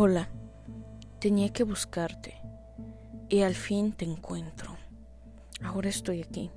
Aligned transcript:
Hola, 0.00 0.28
tenía 1.18 1.52
que 1.52 1.64
buscarte 1.64 2.36
y 3.28 3.40
al 3.40 3.56
fin 3.56 3.90
te 3.90 4.04
encuentro. 4.04 4.76
Ahora 5.60 5.88
estoy 5.88 6.22
aquí, 6.22 6.52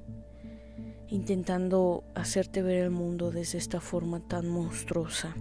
intentando 1.07 2.04
hacerte 2.13 2.62
ver 2.62 2.83
el 2.83 2.91
mundo 2.91 3.31
desde 3.31 3.57
esta 3.57 3.81
forma 3.81 4.20
tan 4.20 4.48
monstruosa, 4.48 5.34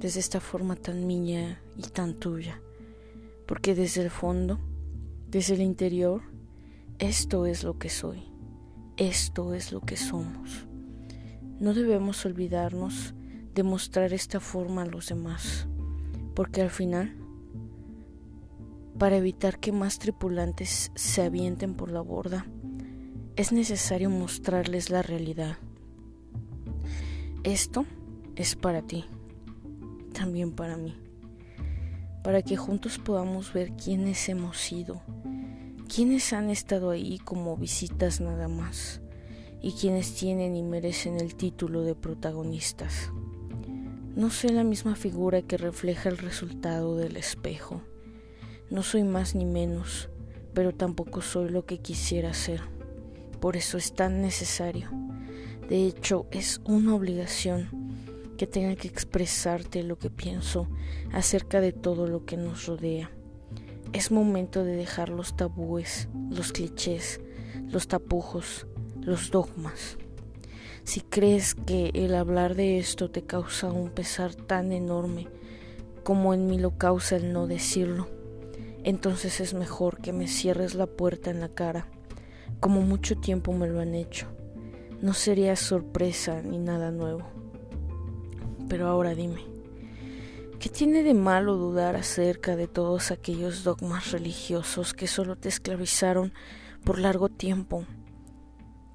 desde 0.00 0.20
esta 0.20 0.40
forma 0.40 0.76
tan 0.76 1.06
mía 1.06 1.60
y 1.76 1.82
tan 1.82 2.14
tuya, 2.14 2.62
porque 3.46 3.74
desde 3.74 4.04
el 4.04 4.10
fondo, 4.10 4.58
desde 5.28 5.56
el 5.56 5.60
interior, 5.60 6.22
esto 6.98 7.44
es 7.44 7.64
lo 7.64 7.78
que 7.78 7.90
soy, 7.90 8.32
esto 8.96 9.52
es 9.52 9.72
lo 9.72 9.82
que 9.82 9.98
somos. 9.98 10.66
No 11.60 11.74
debemos 11.74 12.24
olvidarnos 12.24 13.12
de 13.54 13.62
mostrar 13.62 14.14
esta 14.14 14.40
forma 14.40 14.84
a 14.84 14.86
los 14.86 15.08
demás 15.08 15.68
porque 16.36 16.60
al 16.60 16.70
final, 16.70 17.16
para 18.98 19.16
evitar 19.16 19.58
que 19.58 19.72
más 19.72 19.98
tripulantes 19.98 20.90
se 20.94 21.22
avienten 21.22 21.74
por 21.74 21.90
la 21.90 22.00
borda, 22.00 22.46
es 23.36 23.52
necesario 23.52 24.08
mostrarles 24.08 24.88
la 24.88 25.02
realidad. 25.02 25.58
Esto 27.44 27.84
es 28.34 28.56
para 28.56 28.82
ti, 28.82 29.04
también 30.12 30.52
para 30.52 30.76
mí, 30.76 30.96
para 32.24 32.42
que 32.42 32.56
juntos 32.56 32.98
podamos 32.98 33.52
ver 33.52 33.72
quiénes 33.72 34.28
hemos 34.28 34.58
sido, 34.58 35.02
quiénes 35.94 36.32
han 36.32 36.50
estado 36.50 36.90
ahí 36.90 37.18
como 37.18 37.56
visitas 37.56 38.20
nada 38.20 38.48
más, 38.48 39.02
y 39.60 39.72
quienes 39.72 40.14
tienen 40.14 40.56
y 40.56 40.62
merecen 40.62 41.20
el 41.20 41.34
título 41.34 41.82
de 41.82 41.94
protagonistas. 41.94 43.10
No 44.14 44.30
soy 44.30 44.50
la 44.50 44.64
misma 44.64 44.96
figura 44.96 45.42
que 45.42 45.58
refleja 45.58 46.08
el 46.08 46.16
resultado 46.16 46.96
del 46.96 47.16
espejo. 47.16 47.82
No 48.68 48.82
soy 48.82 49.04
más 49.04 49.36
ni 49.36 49.44
menos, 49.44 50.08
pero 50.52 50.74
tampoco 50.74 51.22
soy 51.22 51.50
lo 51.50 51.66
que 51.66 51.78
quisiera 51.78 52.34
ser. 52.34 52.60
Por 53.40 53.56
eso 53.56 53.78
es 53.78 53.94
tan 53.94 54.22
necesario. 54.22 54.90
De 55.68 55.86
hecho, 55.86 56.26
es 56.32 56.60
una 56.64 56.94
obligación 56.94 57.68
que 58.36 58.48
tenga 58.48 58.74
que 58.74 58.88
expresarte 58.88 59.84
lo 59.84 59.98
que 59.98 60.10
pienso 60.10 60.68
acerca 61.12 61.60
de 61.60 61.72
todo 61.72 62.08
lo 62.08 62.24
que 62.24 62.36
nos 62.36 62.66
rodea. 62.66 63.10
Es 63.92 64.10
momento 64.10 64.64
de 64.64 64.74
dejar 64.74 65.10
los 65.10 65.36
tabúes, 65.36 66.08
los 66.30 66.52
clichés, 66.52 67.20
los 67.68 67.86
tapujos, 67.86 68.66
los 69.00 69.30
dogmas. 69.30 69.96
Si 70.82 71.00
crees 71.00 71.54
que 71.54 71.90
el 71.94 72.14
hablar 72.14 72.56
de 72.56 72.78
esto 72.78 73.10
te 73.10 73.22
causa 73.22 73.70
un 73.70 73.90
pesar 73.90 74.34
tan 74.34 74.72
enorme 74.72 75.28
como 76.02 76.34
en 76.34 76.46
mí 76.46 76.58
lo 76.58 76.78
causa 76.78 77.16
el 77.16 77.32
no 77.32 77.46
decirlo, 77.48 78.08
entonces 78.86 79.40
es 79.40 79.52
mejor 79.52 80.00
que 80.00 80.12
me 80.12 80.28
cierres 80.28 80.74
la 80.74 80.86
puerta 80.86 81.30
en 81.30 81.40
la 81.40 81.48
cara, 81.48 81.88
como 82.60 82.80
mucho 82.80 83.16
tiempo 83.16 83.52
me 83.52 83.66
lo 83.66 83.80
han 83.80 83.94
hecho. 83.94 84.28
No 85.02 85.12
sería 85.12 85.56
sorpresa 85.56 86.40
ni 86.40 86.56
nada 86.56 86.90
nuevo. 86.90 87.28
Pero 88.68 88.86
ahora 88.86 89.14
dime, 89.14 89.42
¿qué 90.58 90.68
tiene 90.68 91.02
de 91.02 91.14
malo 91.14 91.56
dudar 91.56 91.96
acerca 91.96 92.56
de 92.56 92.68
todos 92.68 93.10
aquellos 93.10 93.64
dogmas 93.64 94.12
religiosos 94.12 94.94
que 94.94 95.06
solo 95.06 95.36
te 95.36 95.48
esclavizaron 95.48 96.32
por 96.84 96.98
largo 96.98 97.28
tiempo 97.28 97.84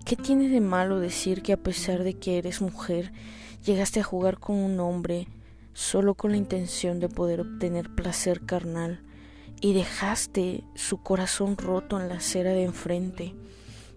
¿Qué 0.06 0.16
tiene 0.16 0.50
de 0.50 0.62
malo 0.62 1.00
decir 1.00 1.44
que 1.44 1.54
a 1.54 1.62
pesar 1.62 2.04
de 2.04 2.16
que 2.16 2.38
eres 2.38 2.60
mujer, 2.60 3.12
llegaste 3.64 4.00
a 4.00 4.04
jugar 4.04 4.40
con 4.40 4.56
un 4.56 4.80
hombre 4.80 5.28
solo 5.74 6.16
con 6.16 6.32
la 6.32 6.38
intención 6.38 7.00
de 7.00 7.08
poder 7.08 7.42
obtener 7.42 7.94
placer 7.94 8.46
carnal 8.46 9.04
y 9.62 9.74
dejaste 9.74 10.64
su 10.76 11.02
corazón 11.02 11.56
roto 11.58 12.00
en 12.00 12.10
la 12.10 12.16
acera 12.16 12.52
de 12.52 12.64
enfrente 12.64 13.36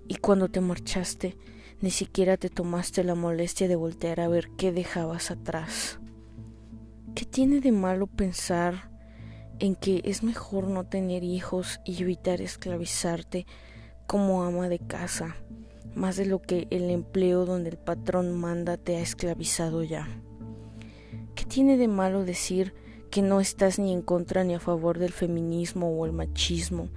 y 0.07 0.17
cuando 0.17 0.49
te 0.49 0.61
marchaste 0.61 1.37
ni 1.81 1.91
siquiera 1.91 2.37
te 2.37 2.51
tomaste 2.51 3.03
la 3.03 3.15
molestia 3.15 3.67
de 3.67 3.77
voltear 3.77 4.21
a 4.21 4.29
ver 4.29 4.51
qué 4.57 4.71
dejabas 4.71 5.31
atrás? 5.31 5.99
¿Qué 7.15 7.25
tiene 7.25 7.61
de 7.61 7.73
malo 7.73 8.07
pensar 8.07 8.91
en 9.59 9.75
que 9.75 10.03
es 10.05 10.23
mejor 10.23 10.69
no 10.69 10.85
tener 10.85 11.25
hijos 11.25 11.81
y 11.85 12.01
evitar 12.01 12.41
esclavizarte 12.41 13.47
como 14.07 14.45
ama 14.45 14.69
de 14.69 14.79
casa? 14.79 15.37
más 15.95 16.17
de 16.17 16.27
lo 16.27 16.43
que 16.43 16.67
el 16.71 16.91
empleo 16.91 17.45
donde 17.47 17.71
el 17.71 17.77
patrón 17.77 18.33
manda 18.33 18.77
te 18.77 18.97
ha 18.97 19.01
esclavizado 19.01 19.83
ya. 19.83 20.09
¿Qué 21.35 21.45
tiene 21.45 21.77
de 21.77 21.89
malo 21.89 22.25
decir 22.25 22.75
que 23.15 23.23
no 23.23 23.39
estás 23.39 23.79
ni 23.79 23.93
en 23.93 24.03
contra 24.03 24.43
ni 24.43 24.55
a 24.55 24.59
favor 24.59 24.99
del 24.99 25.13
feminismo 25.13 25.89
o 25.89 26.05
el 26.05 26.11
machismo, 26.11 26.89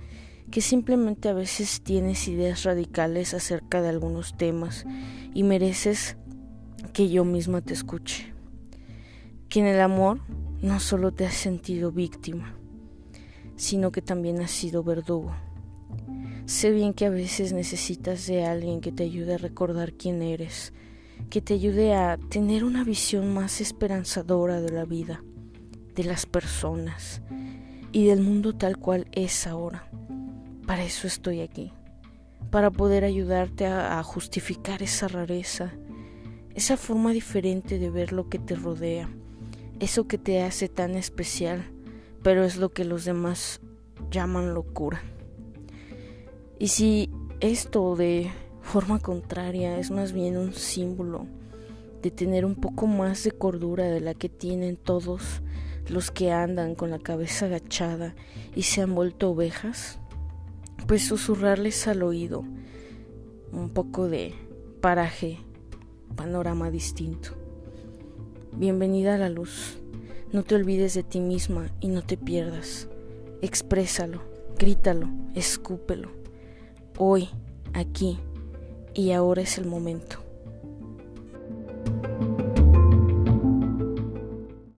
que 0.49 0.61
simplemente 0.61 1.29
a 1.29 1.33
veces 1.33 1.81
tienes 1.83 2.27
ideas 2.27 2.63
radicales 2.63 3.35
acerca 3.35 3.83
de 3.83 3.89
algunos 3.89 4.35
temas 4.35 4.87
y 5.35 5.43
mereces 5.43 6.17
que 6.91 7.07
yo 7.07 7.23
misma 7.23 7.61
te 7.61 7.73
escuche? 7.73 8.33
Que 9.47 9.59
en 9.59 9.67
el 9.67 9.79
amor 9.79 10.21
no 10.63 10.79
solo 10.79 11.13
te 11.13 11.27
has 11.27 11.35
sentido 11.35 11.91
víctima, 11.91 12.57
sino 13.55 13.91
que 13.91 14.01
también 14.01 14.41
has 14.41 14.49
sido 14.49 14.81
verdugo 14.81 15.35
Sé 16.47 16.71
bien 16.71 16.95
que 16.95 17.05
a 17.05 17.11
veces 17.11 17.53
necesitas 17.53 18.25
de 18.25 18.43
alguien 18.43 18.81
que 18.81 18.91
te 18.91 19.03
ayude 19.03 19.35
a 19.35 19.37
recordar 19.37 19.93
quién 19.93 20.23
eres, 20.23 20.73
que 21.29 21.41
te 21.41 21.53
ayude 21.53 21.93
a 21.93 22.17
tener 22.17 22.63
una 22.63 22.83
visión 22.83 23.35
más 23.35 23.61
esperanzadora 23.61 24.61
de 24.61 24.71
la 24.71 24.85
vida, 24.85 25.21
de 25.97 26.03
las 26.03 26.27
personas 26.27 27.21
y 27.91 28.05
del 28.05 28.21
mundo 28.21 28.53
tal 28.55 28.77
cual 28.77 29.07
es 29.11 29.47
ahora. 29.47 29.89
Para 30.67 30.83
eso 30.83 31.07
estoy 31.07 31.41
aquí, 31.41 31.73
para 32.51 32.69
poder 32.69 33.03
ayudarte 33.03 33.65
a, 33.65 34.01
justificar 34.03 34.83
esa 34.83 35.07
rareza, 35.07 35.73
esa 36.53 36.77
forma 36.77 37.11
diferente 37.11 37.79
de 37.79 37.89
ver 37.89 38.13
lo 38.13 38.29
que 38.29 38.37
te 38.37 38.55
rodea, 38.55 39.09
eso 39.79 40.07
que 40.07 40.17
te 40.17 40.43
hace 40.43 40.69
tan 40.69 40.95
especial, 40.95 41.65
pero 42.21 42.43
es 42.43 42.57
lo 42.57 42.69
que 42.69 42.85
los 42.85 43.03
demás 43.03 43.59
llaman 44.11 44.53
locura. 44.53 45.01
Y 46.59 46.67
si 46.67 47.09
esto 47.39 47.95
de 47.95 48.29
forma 48.61 48.99
contraria 48.99 49.79
es 49.79 49.89
más 49.89 50.11
bien 50.11 50.37
un 50.37 50.53
símbolo 50.53 51.25
de 52.01 52.11
tener 52.11 52.45
un 52.45 52.55
poco 52.55 52.85
más 52.85 53.23
de 53.23 53.31
cordura 53.31 53.85
de 53.85 54.01
la 54.01 54.13
que 54.13 54.29
tienen 54.29 54.75
todos 54.75 55.41
los 55.89 56.11
que 56.11 56.31
andan 56.31 56.75
con 56.75 56.89
la 56.89 56.99
cabeza 56.99 57.45
agachada 57.45 58.15
y 58.55 58.63
se 58.63 58.81
han 58.81 58.95
vuelto 58.95 59.31
ovejas, 59.31 59.99
pues 60.87 61.07
susurrarles 61.07 61.87
al 61.87 62.03
oído 62.03 62.43
un 63.51 63.69
poco 63.69 64.07
de 64.07 64.33
paraje, 64.81 65.39
panorama 66.15 66.69
distinto. 66.71 67.31
Bienvenida 68.53 69.15
a 69.15 69.17
la 69.17 69.29
luz. 69.29 69.77
No 70.31 70.43
te 70.43 70.55
olvides 70.55 70.93
de 70.93 71.03
ti 71.03 71.21
misma 71.21 71.69
y 71.79 71.87
no 71.87 72.01
te 72.01 72.17
pierdas. 72.17 72.87
Exprésalo, 73.41 74.21
grítalo, 74.57 75.07
escúpelo 75.35 76.17
hoy, 76.97 77.29
aquí 77.73 78.17
y 78.93 79.11
ahora 79.11 79.43
es 79.43 79.57
el 79.57 79.65
momento. 79.65 80.26